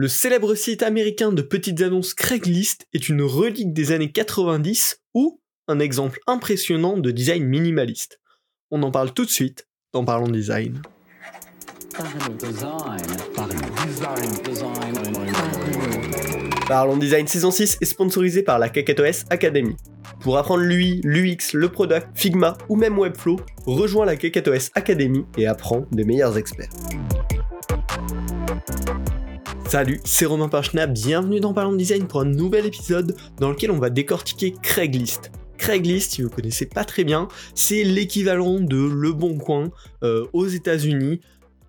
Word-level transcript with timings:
Le 0.00 0.06
célèbre 0.06 0.54
site 0.54 0.84
américain 0.84 1.32
de 1.32 1.42
petites 1.42 1.82
annonces 1.82 2.14
Craigslist 2.14 2.86
est 2.92 3.08
une 3.08 3.20
relique 3.20 3.72
des 3.72 3.90
années 3.90 4.12
90 4.12 5.02
ou 5.14 5.40
un 5.66 5.80
exemple 5.80 6.20
impressionnant 6.28 6.96
de 6.96 7.10
design 7.10 7.42
minimaliste. 7.42 8.20
On 8.70 8.84
en 8.84 8.92
parle 8.92 9.12
tout 9.12 9.24
de 9.24 9.30
suite 9.30 9.66
dans 9.92 10.04
Parlons 10.04 10.28
Design. 10.28 10.80
Parlons 16.68 16.96
Design 16.96 17.26
saison 17.26 17.50
6 17.50 17.78
est 17.80 17.84
sponsorisé 17.84 18.44
par 18.44 18.60
la 18.60 18.68
KKTOS 18.68 19.24
Academy. 19.30 19.74
Pour 20.20 20.38
apprendre 20.38 20.62
l'UI, 20.62 21.00
l'UX, 21.02 21.54
le 21.54 21.70
product, 21.70 22.06
Figma 22.14 22.56
ou 22.68 22.76
même 22.76 22.96
Webflow, 22.96 23.40
rejoins 23.66 24.06
la 24.06 24.14
KKTOS 24.14 24.70
Academy 24.76 25.24
et 25.36 25.48
apprends 25.48 25.86
des 25.90 26.04
meilleurs 26.04 26.38
experts. 26.38 26.70
Salut, 29.68 30.00
c'est 30.02 30.24
Romain 30.24 30.48
Pachna, 30.48 30.86
bienvenue 30.86 31.40
dans 31.40 31.52
Parlons 31.52 31.76
Design 31.76 32.08
pour 32.08 32.22
un 32.22 32.24
nouvel 32.24 32.64
épisode 32.64 33.14
dans 33.38 33.50
lequel 33.50 33.70
on 33.70 33.78
va 33.78 33.90
décortiquer 33.90 34.54
Craigslist. 34.62 35.30
Craigslist, 35.58 36.12
si 36.12 36.22
vous 36.22 36.30
connaissez 36.30 36.64
pas 36.64 36.86
très 36.86 37.04
bien, 37.04 37.28
c'est 37.54 37.84
l'équivalent 37.84 38.60
de 38.60 38.78
Le 38.78 39.12
Bon 39.12 39.36
Coin 39.36 39.70
euh, 40.04 40.26
aux 40.32 40.46
États-Unis, 40.46 41.20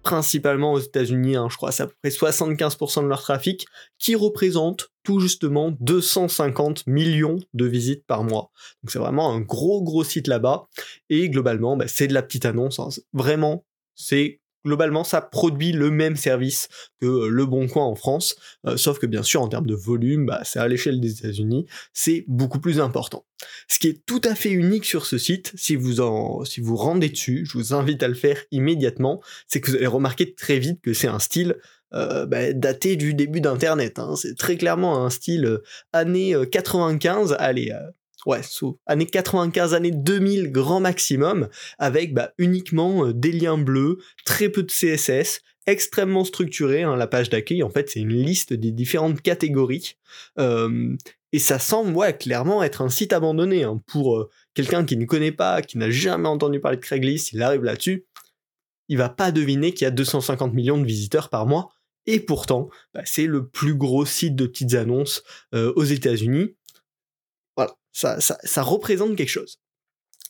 principalement 0.02 0.72
aux 0.72 0.80
États-Unis, 0.80 1.36
hein, 1.36 1.50
je 1.52 1.58
crois 1.58 1.74
c'est 1.74 1.84
à 1.84 1.88
peu 1.88 1.94
près 2.02 2.10
75% 2.10 3.04
de 3.04 3.10
leur 3.10 3.22
trafic, 3.22 3.66
qui 3.98 4.16
représente 4.16 4.94
tout 5.04 5.20
justement 5.20 5.76
250 5.82 6.88
millions 6.88 7.40
de 7.54 7.66
visites 7.66 8.06
par 8.06 8.24
mois. 8.24 8.50
Donc 8.82 8.92
c'est 8.92 9.00
vraiment 9.00 9.34
un 9.34 9.42
gros 9.42 9.84
gros 9.84 10.06
site 10.06 10.28
là-bas, 10.28 10.70
et 11.10 11.30
globalement 11.30 11.76
bah, 11.76 11.90
c'est 11.90 12.08
de 12.08 12.14
la 12.14 12.22
petite 12.22 12.46
annonce, 12.46 12.80
hein. 12.80 12.88
vraiment 13.12 13.66
c'est 13.94 14.39
globalement, 14.66 15.04
ça 15.04 15.22
produit 15.22 15.72
le 15.72 15.92
même 15.92 16.16
service 16.16 16.68
que 17.02 17.06
euh, 17.06 17.30
Le 17.30 17.46
Bon 17.46 17.68
Coin 17.68 17.86
en 17.86 17.96
France, 17.96 18.36
euh, 18.66 18.78
sauf 18.78 19.00
que 19.00 19.06
bien 19.06 19.24
sûr, 19.24 19.42
en 19.42 19.48
termes 19.48 19.68
de 19.68 19.76
volume, 19.76 20.26
bah, 20.26 20.42
c'est 20.44 20.60
à 20.60 20.68
l'échelle 20.68 21.00
des 21.00 21.20
États-Unis, 21.20 21.66
c'est 21.94 22.26
beaucoup 22.28 22.60
plus 22.60 22.80
important. 22.80 23.26
Ce 23.68 23.80
qui 23.80 23.88
est 23.88 24.06
tout 24.06 24.22
à 24.24 24.36
fait 24.36 24.52
unique 24.52 24.86
sur 24.86 25.06
ce 25.06 25.18
site, 25.18 25.54
si 25.56 25.76
vous 25.76 26.02
en, 26.02 26.44
si 26.44 26.62
vous 26.62 26.76
rendez 26.76 27.10
dessus, 27.10 27.46
je 27.46 27.58
vous 27.58 27.74
invite 27.74 28.04
à 28.04 28.08
le 28.08 28.14
faire 28.14 28.44
immédiatement, 28.52 29.22
c'est 29.48 29.62
que 29.62 29.72
vous 29.72 29.78
allez 29.78 29.88
remarquer 29.88 30.34
très 30.34 30.60
vite 30.60 30.82
que 30.82 30.94
c'est 30.94 31.08
un 31.08 31.20
style 31.20 31.56
euh, 31.94 32.26
bah, 32.26 32.54
daté 32.54 32.96
du 32.98 33.14
début 33.14 33.42
d'Internet. 33.42 33.98
Hein. 33.98 34.16
C'est 34.16 34.38
très 34.38 34.58
clairement 34.58 35.06
un 35.06 35.10
style 35.10 35.60
années 35.94 36.36
95, 36.52 37.36
allez, 37.40 37.74
ouais, 38.26 38.42
années 38.86 39.06
95, 39.06 39.74
années 39.74 39.92
2000 39.92 40.52
grand 40.52 40.80
maximum, 40.80 41.50
avec 41.78 42.14
bah, 42.14 42.32
uniquement 42.38 43.06
euh, 43.06 43.14
des 43.14 43.32
liens 43.32 43.58
bleus, 43.58 44.00
très 44.26 44.50
peu 44.50 44.64
de 44.64 44.72
CSS, 44.72 45.42
extrêmement 45.68 46.24
structuré. 46.24 46.84
Hein, 46.84 46.96
la 46.96 47.08
page 47.08 47.30
d'accueil, 47.30 47.64
en 47.64 47.70
fait, 47.70 47.90
c'est 47.90 48.00
une 48.00 48.14
liste 48.14 48.54
des 48.54 48.72
différentes 48.72 49.22
catégories. 49.22 49.96
Euh, 50.38 50.96
et 51.32 51.40
ça 51.40 51.60
semble 51.60 52.18
clairement 52.18 52.64
être 52.64 52.82
un 52.82 52.90
site 52.90 53.14
abandonné. 53.14 53.64
Hein, 53.64 53.82
pour 53.88 54.18
euh, 54.18 54.30
quelqu'un 54.54 54.84
qui 54.86 54.98
ne 54.98 55.06
connaît 55.06 55.32
pas, 55.32 55.62
qui 55.62 55.78
n'a 55.78 55.90
jamais 55.90 56.28
entendu 56.28 56.60
parler 56.60 56.78
de 56.78 56.82
Craigslist, 56.82 57.34
il 57.34 57.42
arrive 57.42 57.64
là-dessus, 57.64 58.06
il 58.88 58.98
va 58.98 59.10
pas 59.10 59.32
deviner 59.32 59.74
qu'il 59.74 59.86
y 59.86 59.88
a 59.88 59.92
250 59.92 60.54
millions 60.54 60.78
de 60.78 60.86
visiteurs 60.86 61.30
par 61.30 61.46
mois. 61.46 61.70
Et 62.08 62.20
pourtant, 62.20 62.70
bah, 62.96 63.02
c'est 63.06 63.28
le 63.28 63.48
plus 63.48 63.76
gros 63.76 64.04
site 64.04 64.36
de 64.36 64.48
petites 64.48 64.74
annonces 64.74 65.22
aux 65.54 65.84
États-Unis 65.84 66.56
ça, 68.00 68.62
représente 68.62 69.16
quelque 69.16 69.30
chose. 69.30 69.60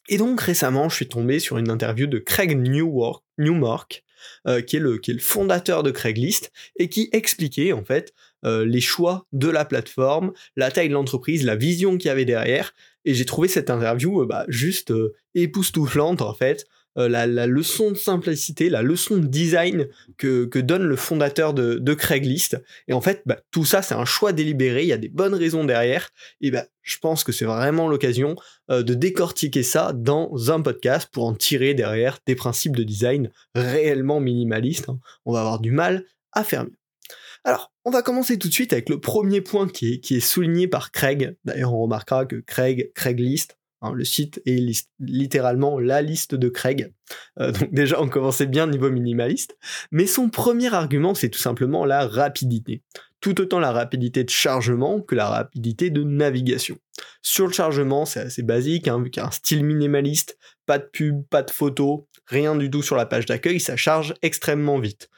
Et 0.07 0.17
donc 0.17 0.41
récemment, 0.41 0.89
je 0.89 0.95
suis 0.95 1.07
tombé 1.07 1.39
sur 1.39 1.57
une 1.57 1.69
interview 1.69 2.07
de 2.07 2.17
Craig 2.17 2.57
Newmark, 2.57 4.03
euh, 4.47 4.61
qui, 4.61 4.77
est 4.77 4.79
le, 4.79 4.99
fondateur 5.19 5.83
de 5.83 5.91
Craigslist, 5.91 6.51
et 6.77 6.89
qui 6.89 7.09
expliquait 7.11 7.73
en 7.73 7.83
fait 7.83 8.13
euh, 8.43 8.65
les 8.65 8.81
choix 8.81 9.27
de 9.31 9.49
la 9.49 9.65
plateforme, 9.65 10.33
la 10.55 10.71
taille 10.71 10.89
de 10.89 10.93
l'entreprise, 10.93 11.45
la 11.45 11.55
vision 11.55 11.97
qu'il 11.97 12.07
y 12.07 12.11
avait 12.11 12.25
derrière. 12.25 12.73
Et 13.05 13.13
j'ai 13.13 13.25
trouvé 13.25 13.47
cette 13.47 13.69
interview 13.69 14.21
euh, 14.21 14.25
bah, 14.25 14.45
juste 14.47 14.93
époustouflante 15.35 16.21
en 16.21 16.33
fait. 16.33 16.65
Euh, 16.97 17.07
la, 17.07 17.25
leçon 17.47 17.91
de 17.91 17.97
simplicité, 17.97 18.69
la 18.69 18.81
leçon 18.81 19.17
de 19.17 19.27
design 19.27 19.87
que, 20.17 20.45
donne 20.59 20.83
le 20.83 20.95
fondateur 20.95 21.53
de, 21.53 21.93
Craigslist. 21.93 22.61
Et 22.87 22.93
en 22.93 23.01
fait, 23.01 23.21
bah, 23.25 23.39
tout 23.51 23.65
ça, 23.65 23.81
c'est 23.81 23.93
un 23.93 24.05
choix 24.05 24.33
délibéré, 24.33 24.83
il 24.83 24.87
y 24.87 24.93
a 24.93 24.97
des 24.97 25.09
bonnes 25.09 25.35
raisons 25.35 25.63
derrière. 25.63 26.09
Et 26.41 26.51
bah, 26.51 26.65
je 26.81 26.97
pense 26.97 27.23
que 27.23 27.31
c'est 27.31 27.45
vraiment 27.45 27.87
l'occasion 27.87 28.35
euh, 28.71 28.81
de 28.81 28.93
décortiquer 28.93 29.63
ça 29.63 29.93
dans 29.93 30.51
un 30.51 30.61
podcast 30.61 31.09
pour 31.11 31.25
en 31.25 31.35
tirer 31.35 31.73
derrière 31.73 32.17
des 32.25 32.35
principes 32.35 32.75
de 32.75 32.83
design 32.83 33.31
réellement 33.53 34.19
minimalistes. 34.19 34.89
Hein. 34.89 34.99
On 35.25 35.33
va 35.33 35.41
avoir 35.41 35.59
du 35.59 35.71
mal 35.71 36.05
à 36.31 36.43
faire 36.43 36.63
mieux. 36.63 36.77
Alors, 37.45 37.71
on 37.85 37.91
va 37.91 38.01
commencer 38.01 38.37
tout 38.37 38.49
de 38.49 38.53
suite 38.53 38.73
avec 38.73 38.89
le 38.89 38.99
premier 38.99 39.41
point 39.41 39.67
qui 39.67 39.93
est, 39.93 39.99
qui 39.99 40.17
est 40.17 40.19
souligné 40.19 40.67
par 40.67 40.91
Craig. 40.91 41.37
D'ailleurs, 41.45 41.73
on 41.73 41.83
remarquera 41.83 42.25
que 42.25 42.35
Craig, 42.35 42.91
Craigslist, 42.93 43.58
Hein, 43.81 43.93
le 43.93 44.03
site 44.03 44.41
est 44.45 44.87
littéralement 44.99 45.79
la 45.79 46.01
liste 46.01 46.35
de 46.35 46.49
Craig. 46.49 46.93
Euh, 47.39 47.51
donc 47.53 47.73
déjà, 47.73 48.01
on 48.01 48.09
commençait 48.09 48.45
bien 48.45 48.67
niveau 48.67 48.89
minimaliste. 48.89 49.57
Mais 49.91 50.07
son 50.07 50.29
premier 50.29 50.73
argument, 50.73 51.13
c'est 51.13 51.29
tout 51.29 51.39
simplement 51.39 51.85
la 51.85 52.07
rapidité. 52.07 52.83
Tout 53.21 53.41
autant 53.41 53.59
la 53.59 53.71
rapidité 53.71 54.23
de 54.23 54.29
chargement 54.29 55.01
que 55.01 55.15
la 55.15 55.27
rapidité 55.27 55.89
de 55.89 56.03
navigation. 56.03 56.77
Sur 57.21 57.47
le 57.47 57.53
chargement, 57.53 58.05
c'est 58.05 58.21
assez 58.21 58.43
basique, 58.43 58.87
hein, 58.87 59.01
vu 59.01 59.09
qu'il 59.09 59.21
y 59.21 59.25
a 59.25 59.27
un 59.27 59.31
style 59.31 59.65
minimaliste, 59.65 60.37
pas 60.65 60.77
de 60.77 60.85
pub, 60.85 61.23
pas 61.29 61.43
de 61.43 61.51
photos, 61.51 62.01
rien 62.27 62.55
du 62.55 62.69
tout 62.69 62.81
sur 62.81 62.95
la 62.95 63.05
page 63.05 63.25
d'accueil, 63.25 63.59
ça 63.59 63.75
charge 63.75 64.13
extrêmement 64.21 64.79
vite. 64.79 65.09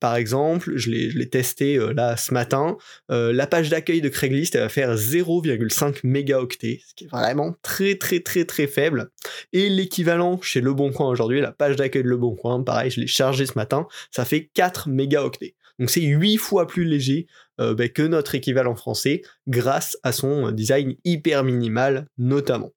Par 0.00 0.16
exemple, 0.16 0.72
je 0.76 0.90
l'ai 0.90 1.28
testé 1.28 1.76
euh, 1.76 1.92
là 1.92 2.16
ce 2.16 2.32
matin, 2.32 2.78
euh, 3.10 3.32
la 3.34 3.46
page 3.46 3.68
d'accueil 3.68 4.00
de 4.00 4.08
Craigslist 4.08 4.54
elle 4.54 4.62
va 4.62 4.68
faire 4.70 4.94
0,5 4.96 6.00
mégaoctets, 6.04 6.80
ce 6.86 6.94
qui 6.94 7.04
est 7.04 7.08
vraiment 7.08 7.54
très 7.60 7.96
très 7.96 8.20
très 8.20 8.46
très 8.46 8.66
faible. 8.66 9.10
Et 9.52 9.68
l'équivalent 9.68 10.40
chez 10.40 10.62
Le 10.62 10.72
Bon 10.72 10.90
Coin 10.90 11.08
aujourd'hui, 11.08 11.42
la 11.42 11.52
page 11.52 11.76
d'accueil 11.76 12.02
de 12.02 12.08
Le 12.08 12.16
Bon 12.16 12.34
Coin, 12.34 12.62
pareil, 12.62 12.90
je 12.90 13.00
l'ai 13.00 13.06
chargé 13.06 13.44
ce 13.44 13.52
matin, 13.56 13.86
ça 14.10 14.24
fait 14.24 14.50
4 14.54 14.88
mégaoctets. 14.88 15.54
Donc 15.78 15.90
c'est 15.90 16.00
8 16.00 16.38
fois 16.38 16.66
plus 16.66 16.84
léger 16.84 17.26
euh, 17.60 17.74
ben, 17.74 17.90
que 17.90 18.02
notre 18.02 18.34
équivalent 18.34 18.74
français 18.74 19.20
grâce 19.48 19.98
à 20.02 20.12
son 20.12 20.50
design 20.50 20.94
hyper 21.04 21.44
minimal 21.44 22.06
notamment. 22.16 22.72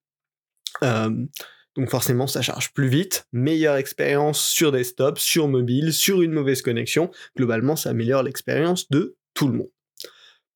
Donc 1.75 1.89
forcément, 1.89 2.28
ça 2.28 2.41
charge 2.41 2.72
plus 2.73 2.88
vite, 2.88 3.28
meilleure 3.31 3.78
expérience 3.78 4.45
sur 4.45 4.72
desktop, 4.72 5.17
sur 5.17 5.47
mobile, 5.47 5.91
sur 5.91 6.22
une 6.22 6.31
mauvaise 6.31 6.61
connexion. 6.61 7.09
Globalement, 7.35 7.75
ça 7.75 7.89
améliore 7.89 8.23
l'expérience 8.23 8.89
de 8.89 9.16
tout 9.34 9.47
le 9.47 9.57
monde. 9.57 9.69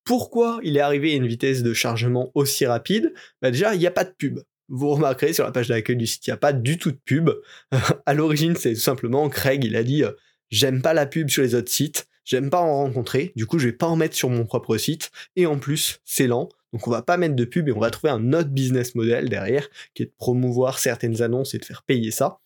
Pourquoi 0.04 0.60
il 0.62 0.76
est 0.76 0.80
arrivé 0.80 1.12
à 1.12 1.16
une 1.16 1.26
vitesse 1.26 1.62
de 1.62 1.74
chargement 1.74 2.30
aussi 2.34 2.64
rapide? 2.64 3.12
Bah 3.42 3.50
Déjà, 3.50 3.74
il 3.74 3.78
n'y 3.78 3.86
a 3.86 3.90
pas 3.90 4.04
de 4.04 4.14
pub. 4.16 4.40
Vous 4.68 4.90
remarquerez 4.90 5.32
sur 5.32 5.44
la 5.44 5.52
page 5.52 5.68
d'accueil 5.68 5.96
du 5.96 6.06
site, 6.06 6.26
il 6.26 6.30
n'y 6.30 6.34
a 6.34 6.38
pas 6.38 6.52
du 6.52 6.78
tout 6.78 6.92
de 6.92 7.00
pub. 7.04 7.30
à 8.06 8.14
l'origine, 8.14 8.54
c'est 8.54 8.74
tout 8.74 8.80
simplement 8.80 9.28
Craig, 9.28 9.64
il 9.64 9.76
a 9.76 9.82
dit 9.82 10.04
euh, 10.04 10.12
j'aime 10.50 10.82
pas 10.82 10.94
la 10.94 11.06
pub 11.06 11.30
sur 11.30 11.42
les 11.42 11.54
autres 11.54 11.70
sites, 11.70 12.06
j'aime 12.24 12.50
pas 12.50 12.60
en 12.60 12.74
rencontrer, 12.74 13.32
du 13.34 13.46
coup 13.46 13.58
je 13.58 13.66
vais 13.66 13.72
pas 13.72 13.86
en 13.86 13.96
mettre 13.96 14.14
sur 14.14 14.28
mon 14.28 14.44
propre 14.44 14.76
site, 14.76 15.10
et 15.36 15.46
en 15.46 15.58
plus 15.58 16.00
c'est 16.04 16.26
lent, 16.26 16.50
donc 16.72 16.86
on 16.86 16.90
va 16.90 17.02
pas 17.02 17.16
mettre 17.16 17.34
de 17.34 17.44
pub 17.44 17.68
et 17.68 17.72
on 17.72 17.80
va 17.80 17.90
trouver 17.90 18.12
un 18.12 18.32
autre 18.32 18.50
business 18.50 18.94
model 18.94 19.28
derrière 19.28 19.68
qui 19.94 20.02
est 20.02 20.06
de 20.06 20.14
promouvoir 20.16 20.78
certaines 20.78 21.22
annonces 21.22 21.54
et 21.54 21.58
de 21.58 21.64
faire 21.64 21.82
payer 21.82 22.10
ça. 22.10 22.38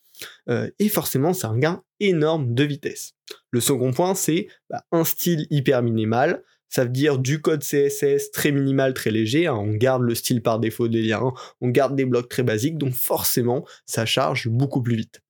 Euh, 0.49 0.69
et 0.79 0.89
forcément, 0.89 1.33
c'est 1.33 1.47
un 1.47 1.57
gain 1.57 1.83
énorme 1.99 2.53
de 2.53 2.63
vitesse. 2.63 3.13
Le 3.51 3.59
second 3.59 3.91
point, 3.91 4.15
c'est 4.15 4.47
bah, 4.69 4.83
un 4.91 5.03
style 5.03 5.47
hyper 5.49 5.81
minimal. 5.81 6.43
Ça 6.69 6.85
veut 6.85 6.89
dire 6.89 7.19
du 7.19 7.41
code 7.41 7.63
CSS 7.63 8.31
très 8.31 8.51
minimal, 8.51 8.93
très 8.93 9.11
léger. 9.11 9.47
Hein. 9.47 9.55
On 9.55 9.73
garde 9.73 10.01
le 10.03 10.15
style 10.15 10.41
par 10.41 10.59
défaut 10.59 10.87
des 10.87 11.01
liens, 11.01 11.33
on 11.61 11.69
garde 11.69 11.95
des 11.95 12.05
blocs 12.05 12.29
très 12.29 12.43
basiques, 12.43 12.77
donc 12.77 12.93
forcément, 12.93 13.65
ça 13.85 14.05
charge 14.05 14.47
beaucoup 14.47 14.81
plus 14.81 14.95
vite. 14.95 15.21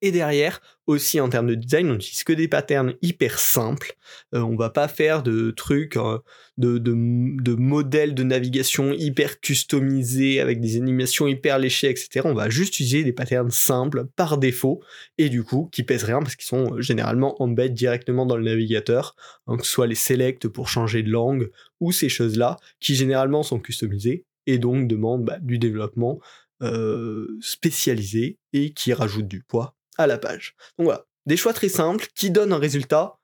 Et 0.00 0.12
derrière, 0.12 0.60
aussi 0.86 1.20
en 1.20 1.28
termes 1.28 1.48
de 1.48 1.54
design, 1.56 1.90
on 1.90 1.94
n'utilise 1.94 2.22
que 2.22 2.32
des 2.32 2.46
patterns 2.46 2.94
hyper 3.02 3.40
simples. 3.40 3.96
Euh, 4.32 4.40
on 4.40 4.54
va 4.54 4.70
pas 4.70 4.86
faire 4.86 5.24
de 5.24 5.50
trucs, 5.50 5.96
euh, 5.96 6.18
de, 6.56 7.54
modèles 7.54 8.14
de 8.14 8.22
navigation 8.22 8.92
hyper 8.92 9.40
customisés 9.40 10.40
avec 10.40 10.60
des 10.60 10.76
animations 10.76 11.26
hyper 11.26 11.58
léchées, 11.58 11.90
etc. 11.90 12.20
On 12.24 12.34
va 12.34 12.48
juste 12.48 12.74
utiliser 12.74 13.02
des 13.02 13.12
patterns 13.12 13.50
simples 13.50 14.06
par 14.14 14.38
défaut 14.38 14.80
et 15.18 15.28
du 15.28 15.42
coup 15.42 15.68
qui 15.72 15.82
pèsent 15.82 16.04
rien 16.04 16.20
parce 16.20 16.36
qu'ils 16.36 16.46
sont 16.46 16.74
euh, 16.74 16.80
généralement 16.80 17.40
embed 17.42 17.74
directement 17.74 18.24
dans 18.24 18.36
le 18.36 18.44
navigateur, 18.44 19.16
hein, 19.48 19.56
que 19.56 19.66
ce 19.66 19.72
soit 19.72 19.88
les 19.88 19.96
selects 19.96 20.46
pour 20.46 20.68
changer 20.68 21.02
de 21.02 21.10
langue 21.10 21.50
ou 21.80 21.90
ces 21.90 22.08
choses-là 22.08 22.56
qui 22.78 22.94
généralement 22.94 23.42
sont 23.42 23.58
customisées 23.58 24.24
et 24.46 24.58
donc 24.58 24.86
demandent 24.86 25.24
bah, 25.24 25.38
du 25.40 25.58
développement 25.58 26.20
spécialisé 27.40 28.36
et 28.52 28.72
qui 28.72 28.92
rajoutent 28.92 29.28
du 29.28 29.44
poids 29.44 29.77
à 29.98 30.06
la 30.06 30.18
page. 30.18 30.54
Donc 30.78 30.86
voilà, 30.86 31.04
des 31.26 31.36
choix 31.36 31.52
très 31.52 31.68
simples 31.68 32.06
qui 32.14 32.30
donnent 32.30 32.52
un 32.52 32.58
résultat 32.58 33.18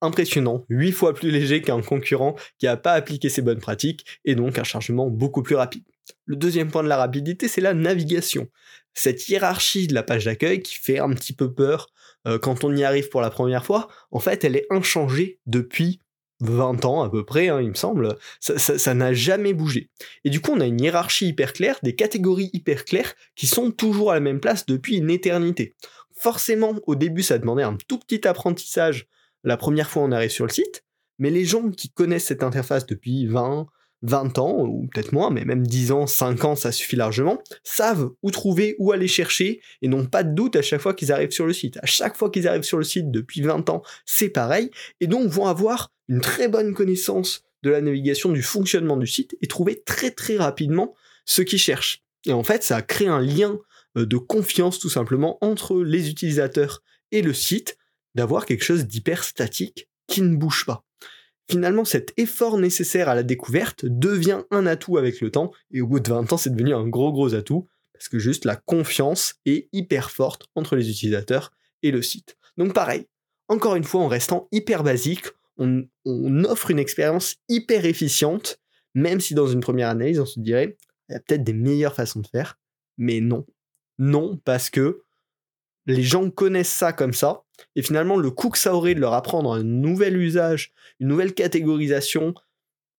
impressionnant, 0.00 0.64
8 0.68 0.92
fois 0.92 1.14
plus 1.14 1.30
léger 1.30 1.60
qu'un 1.60 1.82
concurrent 1.82 2.36
qui 2.58 2.66
n'a 2.66 2.76
pas 2.76 2.92
appliqué 2.92 3.28
ces 3.28 3.42
bonnes 3.42 3.60
pratiques 3.60 4.20
et 4.24 4.34
donc 4.34 4.58
un 4.58 4.64
chargement 4.64 5.08
beaucoup 5.08 5.42
plus 5.42 5.56
rapide. 5.56 5.84
Le 6.24 6.36
deuxième 6.36 6.70
point 6.70 6.82
de 6.82 6.88
la 6.88 6.96
rapidité, 6.96 7.48
c'est 7.48 7.60
la 7.60 7.74
navigation. 7.74 8.48
Cette 8.94 9.28
hiérarchie 9.28 9.86
de 9.86 9.94
la 9.94 10.02
page 10.02 10.24
d'accueil 10.24 10.62
qui 10.62 10.74
fait 10.74 10.98
un 10.98 11.10
petit 11.10 11.32
peu 11.32 11.52
peur 11.52 11.88
euh, 12.26 12.38
quand 12.38 12.64
on 12.64 12.74
y 12.74 12.84
arrive 12.84 13.08
pour 13.08 13.20
la 13.20 13.30
première 13.30 13.64
fois, 13.64 13.88
en 14.10 14.18
fait, 14.18 14.44
elle 14.44 14.56
est 14.56 14.66
inchangée 14.70 15.38
depuis 15.46 16.00
20 16.40 16.84
ans 16.84 17.02
à 17.02 17.10
peu 17.10 17.24
près, 17.24 17.48
hein, 17.48 17.60
il 17.60 17.70
me 17.70 17.74
semble, 17.74 18.16
ça 18.40 18.94
n'a 18.94 19.12
jamais 19.12 19.52
bougé. 19.52 19.90
Et 20.24 20.30
du 20.30 20.40
coup, 20.40 20.52
on 20.52 20.60
a 20.60 20.66
une 20.66 20.80
hiérarchie 20.80 21.28
hyper 21.28 21.52
claire, 21.52 21.78
des 21.82 21.94
catégories 21.94 22.50
hyper 22.52 22.84
claires 22.84 23.14
qui 23.34 23.46
sont 23.46 23.70
toujours 23.70 24.12
à 24.12 24.14
la 24.14 24.20
même 24.20 24.40
place 24.40 24.66
depuis 24.66 24.96
une 24.96 25.10
éternité. 25.10 25.74
Forcément, 26.16 26.74
au 26.86 26.94
début, 26.94 27.22
ça 27.22 27.38
demandait 27.38 27.62
un 27.62 27.76
tout 27.88 27.98
petit 27.98 28.26
apprentissage 28.26 29.08
la 29.44 29.56
première 29.56 29.90
fois 29.90 30.02
on 30.02 30.12
arrive 30.12 30.30
sur 30.30 30.46
le 30.46 30.52
site, 30.52 30.84
mais 31.18 31.30
les 31.30 31.44
gens 31.44 31.70
qui 31.70 31.90
connaissent 31.90 32.26
cette 32.26 32.42
interface 32.42 32.86
depuis 32.86 33.26
20, 33.26 33.66
20 34.02 34.38
ans, 34.38 34.64
ou 34.64 34.88
peut-être 34.92 35.12
moins, 35.12 35.30
mais 35.30 35.44
même 35.44 35.66
10 35.66 35.92
ans, 35.92 36.06
5 36.06 36.44
ans, 36.44 36.56
ça 36.56 36.72
suffit 36.72 36.96
largement, 36.96 37.38
savent 37.64 38.10
où 38.22 38.30
trouver, 38.30 38.76
où 38.78 38.92
aller 38.92 39.08
chercher, 39.08 39.60
et 39.82 39.88
n'ont 39.88 40.06
pas 40.06 40.22
de 40.22 40.34
doute 40.34 40.56
à 40.56 40.62
chaque 40.62 40.80
fois 40.80 40.94
qu'ils 40.94 41.12
arrivent 41.12 41.30
sur 41.30 41.46
le 41.46 41.52
site. 41.52 41.78
À 41.82 41.86
chaque 41.86 42.16
fois 42.16 42.30
qu'ils 42.30 42.46
arrivent 42.46 42.62
sur 42.62 42.78
le 42.78 42.84
site 42.84 43.10
depuis 43.10 43.42
20 43.42 43.70
ans, 43.70 43.82
c'est 44.06 44.28
pareil, 44.28 44.70
et 45.00 45.06
donc 45.06 45.28
vont 45.28 45.46
avoir 45.46 45.92
une 46.08 46.20
très 46.20 46.48
bonne 46.48 46.74
connaissance 46.74 47.44
de 47.62 47.70
la 47.70 47.80
navigation, 47.80 48.30
du 48.30 48.42
fonctionnement 48.42 48.96
du 48.96 49.06
site, 49.06 49.36
et 49.42 49.46
trouver 49.46 49.82
très 49.84 50.10
très 50.10 50.36
rapidement 50.36 50.94
ce 51.24 51.42
qu'ils 51.42 51.58
cherchent. 51.58 52.02
Et 52.26 52.32
en 52.32 52.42
fait, 52.42 52.62
ça 52.62 52.76
a 52.76 52.82
créé 52.82 53.08
un 53.08 53.20
lien 53.20 53.58
euh, 53.96 54.06
de 54.06 54.16
confiance 54.16 54.78
tout 54.78 54.90
simplement 54.90 55.38
entre 55.40 55.82
les 55.82 56.08
utilisateurs 56.08 56.82
et 57.10 57.22
le 57.22 57.32
site, 57.32 57.76
d'avoir 58.14 58.46
quelque 58.46 58.64
chose 58.64 58.86
d'hyper 58.86 59.24
statique 59.24 59.88
qui 60.06 60.22
ne 60.22 60.36
bouge 60.36 60.64
pas 60.64 60.84
finalement 61.50 61.84
cet 61.84 62.12
effort 62.16 62.58
nécessaire 62.58 63.08
à 63.08 63.14
la 63.14 63.22
découverte 63.22 63.84
devient 63.86 64.42
un 64.50 64.66
atout 64.66 64.98
avec 64.98 65.20
le 65.20 65.30
temps, 65.30 65.52
et 65.72 65.80
au 65.80 65.86
bout 65.86 66.00
de 66.00 66.08
20 66.08 66.32
ans 66.32 66.36
c'est 66.36 66.50
devenu 66.50 66.74
un 66.74 66.86
gros 66.86 67.12
gros 67.12 67.34
atout, 67.34 67.66
parce 67.92 68.08
que 68.08 68.18
juste 68.18 68.44
la 68.44 68.56
confiance 68.56 69.34
est 69.46 69.68
hyper 69.72 70.10
forte 70.10 70.46
entre 70.54 70.76
les 70.76 70.90
utilisateurs 70.90 71.52
et 71.82 71.90
le 71.90 72.02
site. 72.02 72.36
Donc 72.56 72.74
pareil, 72.74 73.06
encore 73.48 73.76
une 73.76 73.84
fois 73.84 74.02
en 74.02 74.08
restant 74.08 74.48
hyper 74.52 74.84
basique, 74.84 75.26
on, 75.58 76.44
offre 76.44 76.70
une 76.70 76.78
expérience 76.78 77.36
hyper 77.48 77.84
efficiente, 77.84 78.60
même 78.94 79.20
si 79.20 79.34
dans 79.34 79.46
une 79.46 79.60
première 79.60 79.88
analyse 79.88 80.20
on 80.20 80.26
se 80.26 80.40
dirait, 80.40 80.76
il 81.08 81.12
y 81.12 81.16
a 81.16 81.20
peut-être 81.20 81.44
des 81.44 81.52
meilleures 81.52 81.94
façons 81.94 82.20
de 82.20 82.26
faire, 82.26 82.58
mais 82.96 83.20
non. 83.20 83.46
Non, 83.98 84.38
parce 84.44 84.70
que 84.70 85.02
les 85.86 86.02
gens 86.02 86.30
connaissent 86.30 86.72
ça 86.72 86.92
comme 86.92 87.14
ça, 87.14 87.42
et 87.74 87.82
finalement 87.82 88.16
le 88.16 88.30
coût 88.30 88.50
que 88.50 88.58
ça 88.58 88.74
aurait 88.74 88.94
de 88.94 89.00
leur 89.00 89.14
apprendre 89.14 89.52
un 89.52 89.62
nouvel 89.62 90.16
usage, 90.16 90.72
une 91.00 91.08
nouvelle 91.08 91.34
catégorisation 91.34 92.34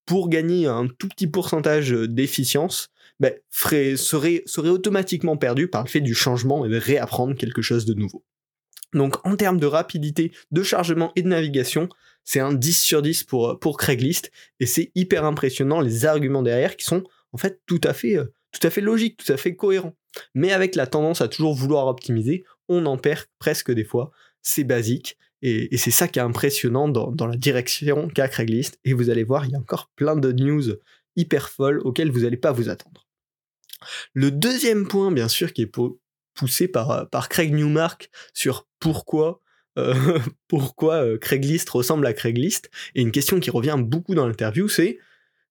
pour 0.05 0.29
gagner 0.29 0.65
un 0.65 0.88
tout 0.88 1.07
petit 1.07 1.27
pourcentage 1.27 1.91
d'efficience, 1.91 2.89
ben, 3.19 3.33
serait, 3.51 3.95
serait 3.95 4.69
automatiquement 4.69 5.38
perdu 5.38 5.67
par 5.67 5.83
le 5.83 5.89
fait 5.89 6.01
du 6.01 6.15
changement 6.15 6.65
et 6.65 6.69
de 6.69 6.77
réapprendre 6.77 7.35
quelque 7.35 7.62
chose 7.62 7.85
de 7.85 7.94
nouveau. 7.94 8.23
Donc 8.94 9.25
en 9.25 9.36
termes 9.36 9.59
de 9.59 9.65
rapidité, 9.65 10.31
de 10.51 10.63
chargement 10.63 11.12
et 11.15 11.21
de 11.21 11.27
navigation, 11.27 11.89
c'est 12.24 12.39
un 12.39 12.53
10 12.53 12.81
sur 12.81 13.01
10 13.01 13.24
pour, 13.24 13.59
pour 13.59 13.77
Craigslist, 13.77 14.31
et 14.59 14.65
c'est 14.65 14.91
hyper 14.95 15.25
impressionnant 15.25 15.81
les 15.81 16.06
arguments 16.06 16.44
derrière 16.44 16.75
qui 16.75 16.86
sont 16.86 17.03
en 17.31 17.38
fait 17.38 17.62
tout 17.65 17.81
à 17.83 17.94
fait, 17.94 18.18
euh, 18.18 18.25
tout 18.51 18.65
à 18.65 18.69
fait 18.69 18.81
logiques, 18.81 19.18
tout 19.18 19.31
à 19.31 19.38
fait 19.38 19.56
cohérents. 19.56 19.95
Mais 20.33 20.51
avec 20.51 20.75
la 20.75 20.88
tendance 20.88 21.21
à 21.21 21.27
toujours 21.27 21.53
vouloir 21.53 21.88
optimiser, 21.88 22.44
on 22.68 22.86
en 22.86 22.97
perd 22.97 23.25
presque 23.39 23.71
des 23.71 23.83
fois. 23.83 24.12
C'est 24.41 24.63
basique. 24.63 25.18
Et, 25.41 25.77
c'est 25.77 25.91
ça 25.91 26.07
qui 26.07 26.19
est 26.19 26.24
impressionnant 26.24 26.89
dans, 26.89 27.27
la 27.27 27.38
direction 27.38 28.09
qu'a 28.09 28.27
Craigslist. 28.27 28.80
Et 28.83 28.94
vous 28.94 29.09
allez 29.09 29.24
voir, 29.24 29.45
il 29.45 29.51
y 29.51 29.56
a 29.56 29.59
encore 29.59 29.89
plein 29.95 30.15
de 30.15 30.31
news 30.31 30.63
hyper 31.15 31.50
folles 31.50 31.80
auxquelles 31.80 32.12
vous 32.12 32.21
n'allez 32.21 32.38
pas 32.38 32.51
vous 32.51 32.69
attendre. 32.69 33.07
Le 34.13 34.31
deuxième 34.31 34.88
point, 34.88 35.12
bien 35.12 35.27
sûr, 35.27 35.53
qui 35.53 35.62
est 35.62 35.68
poussé 36.39 36.69
par, 36.69 37.09
par 37.09 37.27
Craig 37.27 37.53
Newmark 37.53 38.09
sur 38.33 38.65
pourquoi 38.80 39.41
euh, 39.77 40.19
pourquoi 40.47 41.03
euh, 41.03 41.18
Craigslist 41.18 41.69
ressemble 41.69 42.06
à 42.06 42.13
Craigslist. 42.13 42.69
Et 42.95 43.01
une 43.01 43.12
question 43.12 43.39
qui 43.39 43.50
revient 43.50 43.77
beaucoup 43.77 44.15
dans 44.15 44.27
l'interview, 44.27 44.68
c'est 44.68 44.97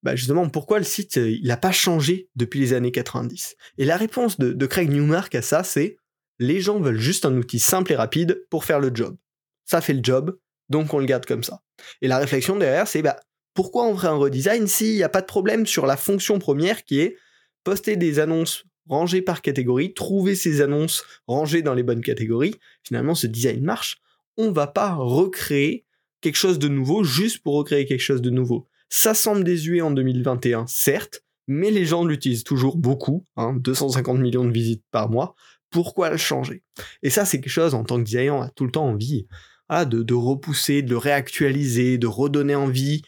bah 0.02 0.14
justement 0.14 0.48
pourquoi 0.48 0.78
le 0.78 0.84
site 0.84 1.18
euh, 1.18 1.36
n'a 1.42 1.56
pas 1.56 1.72
changé 1.72 2.28
depuis 2.36 2.60
les 2.60 2.72
années 2.72 2.92
90. 2.92 3.56
Et 3.78 3.84
la 3.84 3.96
réponse 3.96 4.38
de, 4.38 4.52
de 4.52 4.66
Craig 4.66 4.90
Newmark 4.90 5.34
à 5.34 5.42
ça, 5.42 5.62
c'est 5.62 5.96
les 6.38 6.60
gens 6.60 6.80
veulent 6.80 7.00
juste 7.00 7.26
un 7.26 7.36
outil 7.36 7.58
simple 7.58 7.92
et 7.92 7.96
rapide 7.96 8.44
pour 8.48 8.64
faire 8.64 8.80
le 8.80 8.90
job. 8.94 9.16
Ça 9.64 9.80
fait 9.80 9.92
le 9.92 10.00
job, 10.02 10.38
donc 10.68 10.94
on 10.94 10.98
le 10.98 11.06
garde 11.06 11.26
comme 11.26 11.42
ça. 11.42 11.62
Et 12.00 12.08
la 12.08 12.18
réflexion 12.18 12.56
derrière, 12.56 12.86
c'est 12.86 13.02
bah, 13.02 13.18
pourquoi 13.54 13.86
on 13.86 13.96
ferait 13.96 14.08
un 14.08 14.16
redesign 14.16 14.66
s'il 14.68 14.94
n'y 14.94 15.02
a 15.02 15.08
pas 15.08 15.20
de 15.20 15.26
problème 15.26 15.66
sur 15.66 15.84
la 15.84 15.96
fonction 15.96 16.38
première 16.38 16.84
qui 16.84 17.00
est 17.00 17.16
poster 17.64 17.96
des 17.96 18.20
annonces 18.20 18.64
rangées 18.88 19.22
par 19.22 19.42
catégorie, 19.42 19.94
trouver 19.94 20.34
ces 20.34 20.60
annonces 20.60 21.04
rangées 21.26 21.62
dans 21.62 21.74
les 21.74 21.82
bonnes 21.82 22.02
catégories. 22.02 22.54
Finalement, 22.82 23.14
ce 23.14 23.26
design 23.26 23.62
marche. 23.62 24.00
On 24.36 24.52
va 24.52 24.66
pas 24.66 24.94
recréer 24.94 25.84
quelque 26.20 26.36
chose 26.36 26.58
de 26.58 26.68
nouveau 26.68 27.04
juste 27.04 27.42
pour 27.42 27.54
recréer 27.54 27.86
quelque 27.86 28.00
chose 28.00 28.22
de 28.22 28.30
nouveau. 28.30 28.66
Ça 28.88 29.14
semble 29.14 29.44
désuet 29.44 29.80
en 29.80 29.90
2021, 29.90 30.66
certes, 30.66 31.22
mais 31.46 31.70
les 31.70 31.84
gens 31.84 32.04
l'utilisent 32.04 32.44
toujours 32.44 32.76
beaucoup, 32.76 33.24
250 33.36 34.16
hein, 34.16 34.20
millions 34.20 34.44
de 34.44 34.50
visites 34.50 34.84
par 34.90 35.10
mois 35.10 35.34
pourquoi 35.70 36.10
le 36.10 36.16
changer? 36.16 36.62
Et 37.02 37.10
ça, 37.10 37.24
c'est 37.24 37.40
quelque 37.40 37.52
chose, 37.52 37.74
en 37.74 37.84
tant 37.84 37.98
que 37.98 38.04
designer, 38.04 38.34
on 38.34 38.42
a 38.42 38.50
tout 38.50 38.64
le 38.64 38.70
temps 38.70 38.86
envie 38.86 39.26
de, 39.70 40.14
repousser, 40.14 40.82
de 40.82 40.90
le 40.90 40.96
réactualiser, 40.96 41.98
de 41.98 42.06
redonner 42.06 42.54
envie. 42.54 43.02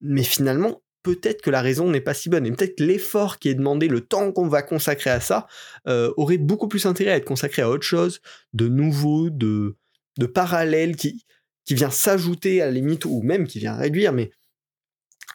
Mais 0.00 0.24
finalement, 0.24 0.82
peut-être 1.02 1.42
que 1.42 1.50
la 1.50 1.62
raison 1.62 1.88
n'est 1.88 2.00
pas 2.00 2.14
si 2.14 2.28
bonne. 2.28 2.46
Et 2.46 2.52
peut-être 2.52 2.76
que 2.76 2.84
l'effort 2.84 3.38
qui 3.38 3.48
est 3.48 3.54
demandé, 3.54 3.88
le 3.88 4.00
temps 4.00 4.32
qu'on 4.32 4.48
va 4.48 4.62
consacrer 4.62 5.10
à 5.10 5.20
ça, 5.20 5.46
euh, 5.88 6.12
aurait 6.16 6.38
beaucoup 6.38 6.68
plus 6.68 6.86
intérêt 6.86 7.12
à 7.12 7.16
être 7.16 7.24
consacré 7.24 7.62
à 7.62 7.70
autre 7.70 7.86
chose, 7.86 8.20
de 8.52 8.68
nouveau, 8.68 9.30
de, 9.30 9.76
de 10.18 10.26
parallèle, 10.26 10.96
qui, 10.96 11.24
qui 11.64 11.74
vient 11.74 11.90
s'ajouter 11.90 12.62
à 12.62 12.66
la 12.66 12.72
limite, 12.72 13.04
ou 13.04 13.22
même 13.22 13.46
qui 13.46 13.58
vient 13.58 13.76
réduire, 13.76 14.12
mais 14.12 14.30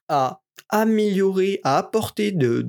à 0.08 0.42
améliorer, 0.70 1.60
à 1.64 1.78
apporter 1.78 2.32
de, 2.32 2.62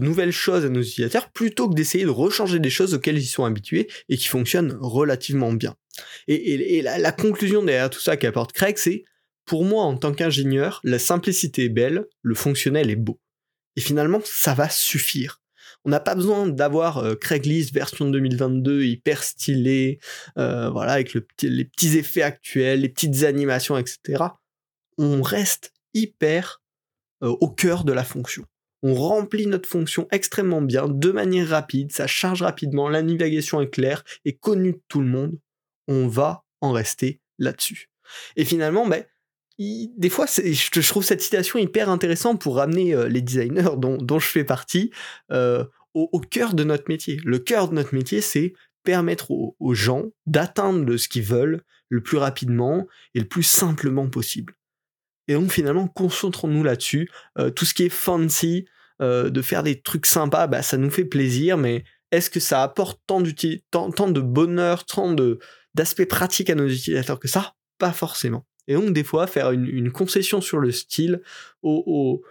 nouvelles 0.00 0.32
choses 0.32 0.64
à 0.64 0.68
nos 0.68 0.82
utilisateurs 0.82 1.30
plutôt 1.30 1.68
que 1.68 1.74
d'essayer 1.74 2.04
de 2.04 2.10
rechanger 2.10 2.58
des 2.58 2.70
choses 2.70 2.94
auxquelles 2.94 3.18
ils 3.18 3.26
sont 3.26 3.44
habitués 3.44 3.88
et 4.08 4.16
qui 4.16 4.28
fonctionnent 4.28 4.76
relativement 4.80 5.52
bien. 5.52 5.76
Et, 6.28 6.82
la, 6.82 7.12
conclusion 7.12 7.62
derrière 7.62 7.90
tout 7.90 8.00
ça 8.00 8.16
qu'apporte 8.16 8.52
Craig, 8.52 8.76
c'est 8.78 9.04
pour 9.46 9.64
moi 9.64 9.84
en 9.84 9.96
tant 9.96 10.12
qu'ingénieur, 10.12 10.80
la 10.84 10.98
simplicité 10.98 11.64
est 11.64 11.70
belle, 11.70 12.06
le 12.22 12.34
fonctionnel 12.34 12.90
est 12.90 12.96
beau. 12.96 13.20
Et 13.76 13.80
finalement, 13.80 14.20
ça 14.24 14.54
va 14.54 14.68
suffire. 14.68 15.40
On 15.84 15.90
n'a 15.90 16.00
pas 16.00 16.16
besoin 16.16 16.48
d'avoir 16.48 16.98
euh, 16.98 17.14
Craigslist 17.14 17.72
version 17.72 18.10
2022 18.10 18.82
hyper 18.82 19.22
stylé, 19.22 20.00
euh, 20.36 20.68
voilà, 20.68 20.92
avec 20.92 21.14
les 21.14 21.64
petits 21.64 21.96
effets 21.96 22.22
actuels, 22.22 22.80
les 22.80 22.88
petites 22.88 23.22
animations, 23.22 23.78
etc. 23.78 24.24
On 24.98 25.22
reste 25.22 25.72
hyper 25.94 26.60
euh, 27.22 27.28
au 27.40 27.48
cœur 27.48 27.84
de 27.84 27.92
la 27.92 28.02
fonction. 28.02 28.44
On 28.82 28.94
remplit 28.94 29.46
notre 29.46 29.68
fonction 29.68 30.08
extrêmement 30.10 30.60
bien, 30.60 30.88
de 30.88 31.10
manière 31.10 31.48
rapide, 31.48 31.92
ça 31.92 32.06
charge 32.06 32.42
rapidement, 32.42 32.88
la 32.88 33.02
navigation 33.02 33.60
est 33.60 33.70
claire 33.70 34.04
et 34.24 34.36
connue 34.36 34.72
de 34.72 34.82
tout 34.88 35.00
le 35.00 35.08
monde. 35.08 35.38
On 35.86 36.08
va 36.08 36.44
en 36.60 36.72
rester 36.72 37.20
là-dessus. 37.38 37.90
Et 38.36 38.44
finalement, 38.44 38.86
ben, 38.86 39.04
des 39.58 40.10
fois, 40.10 40.26
je, 40.26 40.88
trouve 40.88 41.04
cette 41.04 41.22
citation 41.22 41.58
hyper 41.58 41.88
intéressante 41.88 42.40
pour 42.40 42.56
ramener 42.56 42.94
euh, 42.94 43.08
les 43.08 43.22
designers 43.22 43.76
dont, 43.76 44.18
je 44.18 44.26
fais 44.26 44.44
partie 44.44 44.90
euh, 45.32 45.64
au, 45.94 46.20
cœur 46.20 46.54
de 46.54 46.62
notre 46.64 46.84
métier. 46.88 47.18
Le 47.24 47.38
cœur 47.38 47.68
de 47.68 47.74
notre 47.74 47.94
métier, 47.94 48.20
c'est 48.20 48.52
permettre 48.84 49.30
aux 49.30 49.74
gens 49.74 50.04
d'atteindre 50.26 50.96
ce 50.96 51.08
qu'ils 51.08 51.24
veulent 51.24 51.62
le 51.88 52.02
plus 52.02 52.18
rapidement 52.18 52.86
et 53.14 53.20
le 53.20 53.26
plus 53.26 53.42
simplement 53.42 54.08
possible. 54.08 54.54
Et 55.28 55.34
donc 55.34 55.50
finalement, 55.50 55.88
concentrons-nous 55.88 56.62
là-dessus. 56.62 57.10
Euh, 57.38 57.50
tout 57.50 57.64
ce 57.64 57.74
qui 57.74 57.84
est 57.84 57.90
fancy, 57.90 58.66
de 58.98 59.42
faire 59.42 59.62
des 59.62 59.82
trucs 59.82 60.06
sympas, 60.06 60.46
bah, 60.46 60.62
ça 60.62 60.78
nous 60.78 60.88
fait 60.88 61.04
plaisir, 61.04 61.58
mais 61.58 61.84
est-ce 62.12 62.30
que 62.30 62.40
ça 62.40 62.62
apporte 62.62 62.98
tant, 63.06 63.22
tant 63.90 64.08
de 64.08 64.20
bonheur, 64.22 64.86
tant 64.86 65.14
d'aspects 65.74 66.08
pratiques 66.08 66.48
à 66.48 66.54
nos 66.54 66.66
utilisateurs 66.66 67.20
que 67.20 67.28
ça? 67.28 67.56
Pas 67.76 67.92
forcément. 67.92 68.46
Et 68.68 68.74
donc 68.74 68.92
des 68.92 69.04
fois, 69.04 69.26
faire 69.26 69.52
une, 69.52 69.90
concession 69.92 70.40
sur 70.40 70.58
le 70.58 70.70
style 70.70 71.22
au, 71.62 72.22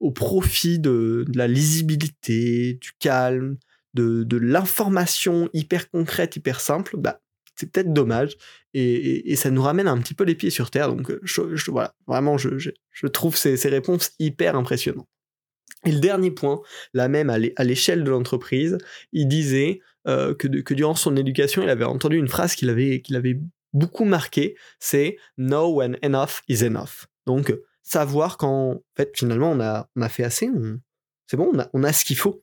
au, 0.00 0.10
profit 0.10 0.78
de, 0.78 1.24
de, 1.26 1.38
la 1.38 1.48
lisibilité, 1.48 2.74
du 2.74 2.92
calme, 2.98 3.56
de, 3.94 4.22
de 4.22 4.36
l'information 4.36 5.48
hyper 5.52 5.90
concrète, 5.90 6.36
hyper 6.36 6.60
simple, 6.60 6.96
bah, 6.96 7.20
c'est 7.58 7.70
peut-être 7.70 7.92
dommage 7.92 8.36
et, 8.74 9.34
ça 9.36 9.50
nous 9.50 9.62
ramène 9.62 9.88
un 9.88 9.98
petit 9.98 10.14
peu 10.14 10.24
les 10.24 10.34
pieds 10.34 10.50
sur 10.50 10.70
terre. 10.70 10.94
Donc 10.94 11.12
je, 11.22 11.70
voilà, 11.70 11.94
vraiment, 12.06 12.38
je, 12.38 12.70
trouve 13.12 13.36
ces, 13.36 13.56
réponses 13.68 14.12
hyper 14.18 14.56
impressionnantes. 14.56 15.08
Et 15.84 15.92
le 15.92 16.00
dernier 16.00 16.30
point, 16.30 16.60
là 16.92 17.08
même 17.08 17.30
à 17.30 17.64
l'échelle 17.64 18.04
de 18.04 18.10
l'entreprise, 18.10 18.78
il 19.12 19.28
disait 19.28 19.80
euh, 20.06 20.34
que, 20.34 20.74
durant 20.74 20.94
son 20.94 21.16
éducation, 21.16 21.62
il 21.62 21.68
avait 21.68 21.84
entendu 21.84 22.16
une 22.16 22.28
phrase 22.28 22.54
qu'il 22.54 22.70
avait, 22.70 23.00
qu'il 23.00 23.16
avait 23.16 23.38
beaucoup 23.72 24.04
marqué, 24.04 24.56
c'est 24.80 25.16
Know 25.36 25.74
when 25.74 25.98
enough 26.02 26.42
is 26.48 26.64
enough. 26.64 27.06
Donc 27.26 27.54
savoir 27.82 28.36
quand 28.36 28.72
en 28.72 28.82
fait 28.96 29.10
finalement 29.14 29.50
on 29.50 29.60
a, 29.60 29.88
on 29.96 30.02
a 30.02 30.08
fait 30.08 30.24
assez, 30.24 30.50
c'est 31.26 31.36
bon, 31.36 31.50
on 31.52 31.58
a, 31.58 31.68
on 31.72 31.84
a 31.84 31.92
ce 31.92 32.04
qu'il 32.04 32.16
faut. 32.16 32.42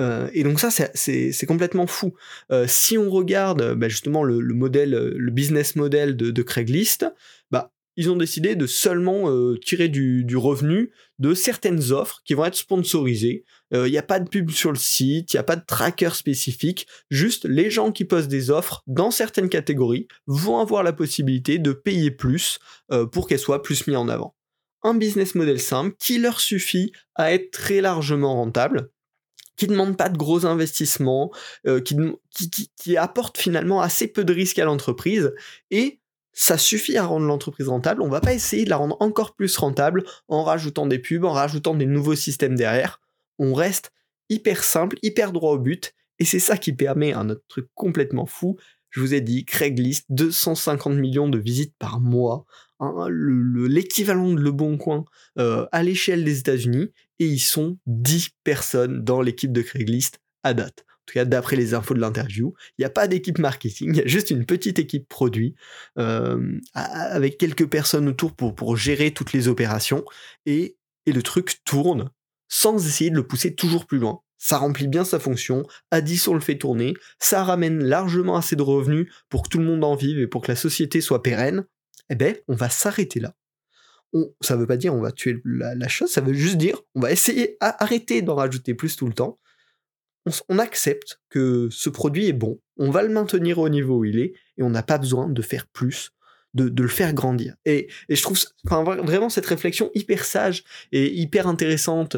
Euh, 0.00 0.28
et 0.32 0.42
donc 0.42 0.58
ça, 0.58 0.70
c'est 0.70 1.46
complètement 1.46 1.86
fou. 1.86 2.14
Euh, 2.50 2.66
si 2.66 2.98
on 2.98 3.10
regarde 3.10 3.74
bah, 3.74 3.88
justement 3.88 4.24
le, 4.24 4.40
modèle, 4.54 4.90
le 4.90 5.30
business 5.30 5.76
model 5.76 6.16
de, 6.16 6.42
Craigslist, 6.42 7.06
bah, 7.50 7.72
ils 7.96 8.10
ont 8.10 8.16
décidé 8.16 8.56
de 8.56 8.66
seulement 8.66 9.30
euh, 9.30 9.58
tirer 9.58 9.88
du, 9.88 10.36
revenu 10.36 10.92
de 11.18 11.34
certaines 11.34 11.92
offres 11.92 12.22
qui 12.24 12.34
vont 12.34 12.44
être 12.44 12.56
sponsorisées. 12.56 13.44
Il 13.70 13.76
euh, 13.76 13.88
n'y 13.88 13.98
a 13.98 14.02
pas 14.02 14.20
de 14.20 14.28
pub 14.28 14.50
sur 14.50 14.72
le 14.72 14.78
site, 14.78 15.32
il 15.32 15.36
n'y 15.36 15.40
a 15.40 15.44
pas 15.44 15.56
de 15.56 15.64
tracker 15.66 16.10
spécifique, 16.14 16.86
juste 17.10 17.44
les 17.44 17.70
gens 17.70 17.92
qui 17.92 18.04
posent 18.04 18.28
des 18.28 18.50
offres 18.50 18.82
dans 18.86 19.10
certaines 19.10 19.48
catégories 19.48 20.08
vont 20.26 20.58
avoir 20.58 20.82
la 20.82 20.92
possibilité 20.92 21.58
de 21.58 21.72
payer 21.72 22.10
plus 22.10 22.58
euh, 22.90 23.06
pour 23.06 23.28
qu'elles 23.28 23.38
soient 23.38 23.62
plus 23.62 23.86
mises 23.86 23.96
en 23.96 24.08
avant. 24.08 24.34
Un 24.82 24.94
business 24.94 25.34
model 25.34 25.60
simple 25.60 25.94
qui 25.98 26.18
leur 26.18 26.40
suffit 26.40 26.92
à 27.14 27.32
être 27.32 27.50
très 27.50 27.80
largement 27.80 28.34
rentable 28.34 28.90
qui 29.56 29.66
ne 29.66 29.72
demande 29.72 29.98
pas 29.98 30.08
de 30.08 30.16
gros 30.16 30.46
investissements, 30.46 31.30
qui, 31.84 31.94
qui, 32.34 32.70
qui, 32.74 32.96
apporte 32.96 33.38
finalement 33.38 33.82
assez 33.82 34.08
peu 34.08 34.24
de 34.24 34.32
risques 34.32 34.58
à 34.58 34.64
l'entreprise 34.64 35.32
et 35.70 36.00
ça 36.32 36.58
suffit 36.58 36.96
à 36.96 37.04
rendre 37.04 37.26
l'entreprise 37.26 37.68
rentable. 37.68 38.02
On 38.02 38.08
va 38.08 38.20
pas 38.20 38.32
essayer 38.32 38.64
de 38.64 38.70
la 38.70 38.76
rendre 38.76 38.96
encore 39.00 39.34
plus 39.34 39.56
rentable 39.56 40.04
en 40.28 40.44
rajoutant 40.44 40.86
des 40.86 40.98
pubs, 40.98 41.24
en 41.24 41.32
rajoutant 41.32 41.74
des 41.74 41.86
nouveaux 41.86 42.14
systèmes 42.14 42.56
derrière. 42.56 43.00
On 43.38 43.54
reste 43.54 43.92
hyper 44.28 44.64
simple, 44.64 44.96
hyper 45.02 45.32
droit 45.32 45.52
au 45.52 45.58
but, 45.58 45.94
et 46.18 46.24
c'est 46.24 46.38
ça 46.38 46.56
qui 46.56 46.72
permet 46.72 47.12
un 47.12 47.28
autre 47.30 47.44
truc 47.48 47.68
complètement 47.74 48.26
fou. 48.26 48.56
Je 48.90 49.00
vous 49.00 49.14
ai 49.14 49.20
dit, 49.20 49.44
Craigslist, 49.44 50.06
250 50.10 50.94
millions 50.94 51.28
de 51.28 51.38
visites 51.38 51.74
par 51.78 52.00
mois, 52.00 52.44
hein, 52.80 53.06
l'équivalent 53.10 54.32
de 54.32 54.40
Le 54.40 54.52
Bon 54.52 54.76
Coin 54.76 55.04
euh, 55.38 55.66
à 55.72 55.82
l'échelle 55.82 56.24
des 56.24 56.38
États-Unis, 56.38 56.92
et 57.18 57.26
ils 57.26 57.40
sont 57.40 57.78
10 57.86 58.30
personnes 58.44 59.02
dans 59.02 59.22
l'équipe 59.22 59.52
de 59.52 59.62
Craigslist 59.62 60.20
à 60.42 60.54
date 60.54 60.84
tout 61.06 61.14
cas 61.14 61.24
d'après 61.24 61.56
les 61.56 61.74
infos 61.74 61.94
de 61.94 62.00
l'interview. 62.00 62.54
Il 62.78 62.82
n'y 62.82 62.84
a 62.84 62.90
pas 62.90 63.08
d'équipe 63.08 63.38
marketing, 63.38 63.90
il 63.94 63.96
y 63.96 64.02
a 64.02 64.06
juste 64.06 64.30
une 64.30 64.46
petite 64.46 64.78
équipe 64.78 65.08
produit 65.08 65.54
euh, 65.98 66.58
avec 66.74 67.38
quelques 67.38 67.68
personnes 67.68 68.08
autour 68.08 68.34
pour, 68.34 68.76
gérer 68.76 69.12
toutes 69.12 69.32
les 69.32 69.48
opérations 69.48 70.04
et, 70.46 70.76
le 71.04 71.22
truc 71.22 71.64
tourne 71.64 72.10
sans 72.48 72.86
essayer 72.86 73.10
de 73.10 73.16
le 73.16 73.26
pousser 73.26 73.56
toujours 73.56 73.86
plus 73.86 73.98
loin. 73.98 74.20
Ça 74.38 74.56
remplit 74.56 74.86
bien 74.86 75.04
sa 75.04 75.18
fonction, 75.18 75.64
Addison 75.90 76.34
le 76.34 76.40
fait 76.40 76.56
tourner, 76.56 76.94
ça 77.18 77.42
ramène 77.42 77.82
largement 77.82 78.36
assez 78.36 78.54
de 78.54 78.62
revenus 78.62 79.12
pour 79.28 79.42
que 79.42 79.48
tout 79.48 79.58
le 79.58 79.64
monde 79.64 79.82
en 79.82 79.96
vive 79.96 80.20
et 80.20 80.28
pour 80.28 80.42
que 80.42 80.52
la 80.52 80.56
société 80.56 81.00
soit 81.00 81.22
pérenne. 81.22 81.64
Eh 82.08 82.14
ben, 82.14 82.36
on 82.46 82.54
va 82.54 82.70
s'arrêter 82.70 83.18
là. 83.18 83.34
On, 84.12 84.32
ça 84.40 84.56
veut 84.56 84.66
pas 84.66 84.76
dire 84.76 84.94
on 84.94 85.00
va 85.00 85.10
tuer 85.10 85.40
la, 85.44 85.88
chose, 85.88 86.10
ça 86.10 86.20
veut 86.20 86.34
juste 86.34 86.56
dire 86.56 86.80
on 86.94 87.00
va 87.00 87.10
essayer 87.10 87.56
à 87.60 87.82
arrêter 87.82 88.22
d'en 88.22 88.36
rajouter 88.36 88.74
plus 88.74 88.94
tout 88.94 89.06
le 89.06 89.14
temps 89.14 89.40
on, 90.48 90.58
accepte 90.58 91.20
que 91.30 91.68
ce 91.70 91.90
produit 91.90 92.26
est 92.26 92.32
bon, 92.32 92.60
on 92.76 92.90
va 92.90 93.02
le 93.02 93.08
maintenir 93.08 93.58
au 93.58 93.68
niveau 93.68 93.98
où 93.98 94.04
il 94.04 94.18
est, 94.18 94.34
et 94.56 94.62
on 94.62 94.70
n'a 94.70 94.82
pas 94.82 94.98
besoin 94.98 95.28
de 95.28 95.42
faire 95.42 95.66
plus, 95.66 96.10
de, 96.54 96.82
le 96.82 96.88
faire 96.88 97.12
grandir. 97.12 97.56
Et, 97.64 97.88
je 98.08 98.22
trouve 98.22 98.38
vraiment 98.64 99.28
cette 99.28 99.46
réflexion 99.46 99.90
hyper 99.94 100.24
sage 100.24 100.64
et 100.92 101.12
hyper 101.12 101.46
intéressante, 101.46 102.16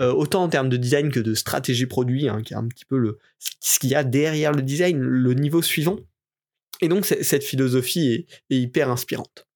euh, 0.00 0.12
autant 0.12 0.42
en 0.42 0.48
termes 0.48 0.68
de 0.68 0.76
design 0.76 1.10
que 1.10 1.20
de 1.20 1.34
stratégie 1.34 1.86
produit, 1.86 2.28
hein, 2.28 2.42
qui 2.42 2.54
est 2.54 2.56
un 2.56 2.66
petit 2.66 2.84
peu 2.84 3.18
ce 3.60 3.78
qu'il 3.78 3.90
y 3.90 3.94
a 3.94 4.04
derrière 4.04 4.52
le 4.52 4.62
design, 4.62 4.98
le 4.98 5.34
niveau 5.34 5.62
suivant. 5.62 5.98
Et 6.80 6.88
donc 6.88 7.04
cette 7.06 7.44
philosophie 7.44 8.26
est, 8.50 8.56
hyper 8.56 8.90
inspirante. 8.90 9.46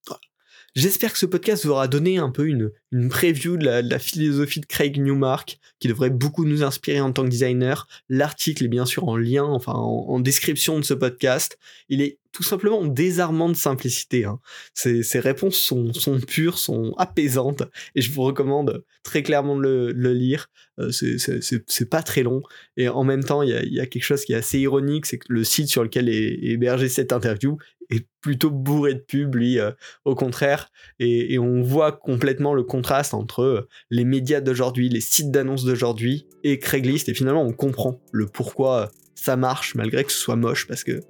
J'espère 0.74 1.12
que 1.12 1.18
ce 1.18 1.26
podcast 1.26 1.64
vous 1.64 1.72
aura 1.72 1.88
donné 1.88 2.18
un 2.18 2.30
peu 2.30 2.46
une, 2.46 2.70
une 2.92 3.08
preview 3.08 3.56
de 3.56 3.64
la, 3.64 3.98
philosophie 3.98 4.60
de 4.60 4.66
Craig 4.66 5.00
Newmark, 5.00 5.58
qui 5.80 5.88
devrait 5.88 6.10
beaucoup 6.10 6.44
nous 6.44 6.62
inspirer 6.62 7.00
en 7.00 7.12
tant 7.12 7.24
que 7.24 7.30
designer. 7.30 7.88
L'article 8.08 8.64
est 8.64 8.68
bien 8.68 8.86
sûr 8.86 9.08
en 9.08 9.16
lien, 9.16 9.44
enfin 9.44 9.72
en, 9.72 10.20
description 10.20 10.78
de 10.78 10.84
ce 10.84 10.94
podcast. 10.94 11.58
Il 11.88 12.02
est 12.02 12.18
tout 12.38 12.44
simplement 12.44 12.84
désarmant 12.84 13.48
de 13.48 13.56
simplicité. 13.56 14.24
Hein. 14.24 14.38
Ses, 14.72 15.18
réponses 15.18 15.56
sont, 15.56 15.90
pures, 16.24 16.56
sont 16.56 16.94
apaisantes, 16.96 17.64
et 17.96 18.00
je 18.00 18.12
vous 18.12 18.22
recommande 18.22 18.84
très 19.02 19.24
clairement 19.24 19.56
de 19.56 19.92
le, 19.92 20.12
lire. 20.12 20.48
Euh, 20.78 20.92
c'est 20.92 21.90
pas 21.90 22.00
très 22.04 22.22
long, 22.22 22.40
et 22.76 22.88
en 22.88 23.02
même 23.02 23.24
temps, 23.24 23.42
il 23.42 23.50
y 23.50 23.80
a, 23.80 23.86
quelque 23.86 24.04
chose 24.04 24.24
qui 24.24 24.34
est 24.34 24.36
assez 24.36 24.60
ironique, 24.60 25.06
c'est 25.06 25.18
que 25.18 25.26
le 25.30 25.42
site 25.42 25.66
sur 25.66 25.82
lequel 25.82 26.08
est 26.08 26.38
hébergé 26.40 26.88
cette 26.88 27.12
interview 27.12 27.58
est 27.90 28.06
plutôt 28.20 28.52
bourré 28.52 28.94
de 28.94 29.00
pubs, 29.00 29.34
lui, 29.34 29.58
euh, 29.58 29.72
au 30.04 30.14
contraire. 30.14 30.70
Et, 31.00 31.40
on 31.40 31.62
voit 31.62 31.90
complètement 31.90 32.54
le 32.54 32.62
contraste 32.62 33.14
entre 33.14 33.42
euh, 33.42 33.68
les 33.90 34.04
médias 34.04 34.40
d'aujourd'hui, 34.40 34.88
les 34.88 35.00
sites 35.00 35.32
d'annonces 35.32 35.64
d'aujourd'hui 35.64 36.28
et 36.44 36.60
Craigslist. 36.60 37.08
Et 37.08 37.14
finalement, 37.14 37.42
on 37.42 37.52
comprend 37.52 38.00
le 38.12 38.26
pourquoi 38.26 38.92
ça 39.16 39.36
marche 39.36 39.74
malgré 39.74 40.04
que 40.04 40.12
ce 40.12 40.18
soit 40.18 40.36
moche 40.36 40.68
parce 40.68 40.84
que 40.84 41.00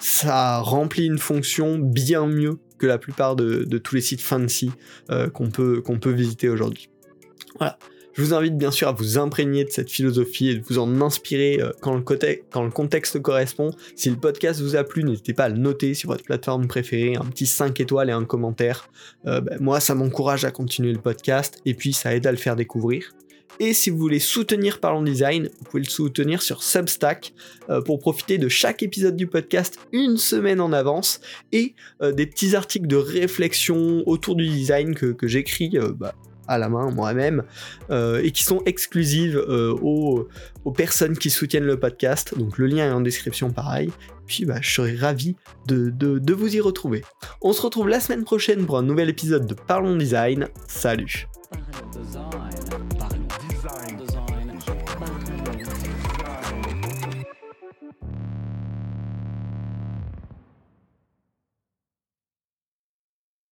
ça 0.00 0.58
remplit 0.60 1.06
une 1.06 1.18
fonction 1.18 1.78
bien 1.78 2.26
mieux 2.26 2.58
que 2.78 2.86
la 2.86 2.98
plupart 2.98 3.36
de, 3.36 3.78
tous 3.78 3.94
les 3.94 4.00
sites 4.00 4.20
fancy 4.20 4.70
euh, 5.10 5.28
qu'on 5.28 5.50
peut, 5.50 5.82
peut 5.82 6.10
visiter 6.10 6.48
aujourd'hui. 6.48 6.90
Voilà. 7.58 7.78
Je 8.14 8.22
vous 8.22 8.32
invite 8.32 8.56
bien 8.56 8.70
sûr 8.70 8.86
à 8.86 8.92
vous 8.92 9.18
imprégner 9.18 9.64
de 9.64 9.70
cette 9.70 9.90
philosophie 9.90 10.50
et 10.50 10.54
de 10.54 10.62
vous 10.64 10.78
en 10.78 11.00
inspirer 11.00 11.58
euh, 11.60 11.72
quand, 11.80 11.96
le 11.96 12.70
contexte 12.70 13.20
correspond. 13.20 13.72
Si 13.96 14.08
le 14.08 14.14
podcast 14.14 14.60
vous 14.60 14.76
a 14.76 14.84
plu, 14.84 15.02
n'hésitez 15.02 15.34
pas 15.34 15.44
à 15.44 15.48
le 15.48 15.58
noter 15.58 15.94
sur 15.94 16.10
votre 16.10 16.22
plateforme 16.22 16.68
préférée, 16.68 17.16
un 17.16 17.24
petit 17.24 17.46
5 17.46 17.80
étoiles 17.80 18.10
et 18.10 18.12
un 18.12 18.24
commentaire. 18.24 18.88
Euh, 19.26 19.40
ben, 19.40 19.58
moi, 19.60 19.80
ça 19.80 19.96
m'encourage 19.96 20.44
à 20.44 20.52
continuer 20.52 20.92
le 20.92 21.00
podcast 21.00 21.60
et 21.66 21.74
puis 21.74 21.92
ça 21.92 22.14
aide 22.14 22.28
à 22.28 22.30
le 22.30 22.38
faire 22.38 22.54
découvrir. 22.54 23.10
Et 23.60 23.72
si 23.72 23.90
vous 23.90 23.98
voulez 23.98 24.18
soutenir 24.18 24.80
Parlons 24.80 25.02
Design, 25.02 25.48
vous 25.58 25.64
pouvez 25.64 25.82
le 25.82 25.88
soutenir 25.88 26.42
sur 26.42 26.62
Substack 26.62 27.34
euh, 27.70 27.80
pour 27.80 27.98
profiter 27.98 28.38
de 28.38 28.48
chaque 28.48 28.82
épisode 28.82 29.16
du 29.16 29.26
podcast 29.26 29.78
une 29.92 30.16
semaine 30.16 30.60
en 30.60 30.72
avance 30.72 31.20
et 31.52 31.74
des 32.00 32.26
petits 32.26 32.54
articles 32.56 32.86
de 32.86 32.96
réflexion 32.96 34.02
autour 34.06 34.36
du 34.36 34.46
design 34.46 34.94
que, 34.94 35.16
j'écris 35.26 35.78
bah, 35.96 36.14
à 36.48 36.58
la 36.58 36.68
main 36.68 36.90
moi-même 36.90 37.44
euh, 37.90 38.22
et 38.22 38.30
qui 38.30 38.44
sont 38.44 38.62
exclusives 38.66 39.36
euh, 39.36 39.72
aux, 39.72 40.28
personnes 40.72 41.16
qui 41.16 41.30
soutiennent 41.30 41.64
le 41.64 41.78
podcast. 41.78 42.36
Donc 42.36 42.58
le 42.58 42.66
lien 42.66 42.88
est 42.88 42.92
en 42.92 43.00
description 43.00 43.50
pareil. 43.50 43.90
Puis 44.26 44.44
bah, 44.44 44.58
je 44.60 44.70
serai 44.70 44.96
ravi 44.96 45.36
de, 45.66 45.90
de 45.90 46.32
vous 46.34 46.56
y 46.56 46.60
retrouver. 46.60 47.02
On 47.42 47.52
se 47.52 47.62
retrouve 47.62 47.88
la 47.88 48.00
semaine 48.00 48.24
prochaine 48.24 48.66
pour 48.66 48.78
un 48.78 48.82
nouvel 48.82 49.08
épisode 49.08 49.46
de 49.46 49.54
Parlons 49.54 49.96
Design. 49.96 50.48
Salut 50.66 51.26